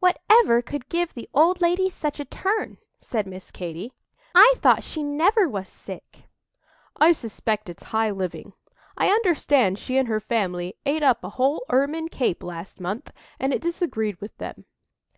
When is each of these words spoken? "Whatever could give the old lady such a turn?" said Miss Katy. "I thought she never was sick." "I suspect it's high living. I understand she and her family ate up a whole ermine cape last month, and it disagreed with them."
"Whatever 0.00 0.62
could 0.62 0.88
give 0.88 1.12
the 1.12 1.28
old 1.34 1.60
lady 1.60 1.90
such 1.90 2.18
a 2.18 2.24
turn?" 2.24 2.78
said 2.98 3.26
Miss 3.26 3.50
Katy. 3.50 3.92
"I 4.34 4.54
thought 4.56 4.82
she 4.82 5.02
never 5.04 5.46
was 5.46 5.68
sick." 5.68 6.22
"I 6.96 7.12
suspect 7.12 7.68
it's 7.68 7.82
high 7.92 8.08
living. 8.10 8.54
I 8.96 9.10
understand 9.10 9.78
she 9.78 9.98
and 9.98 10.08
her 10.08 10.20
family 10.20 10.78
ate 10.86 11.02
up 11.02 11.22
a 11.22 11.28
whole 11.36 11.66
ermine 11.68 12.08
cape 12.08 12.42
last 12.42 12.80
month, 12.80 13.12
and 13.38 13.52
it 13.52 13.60
disagreed 13.60 14.18
with 14.22 14.34
them." 14.38 14.64